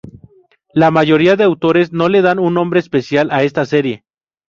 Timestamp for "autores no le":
1.43-2.23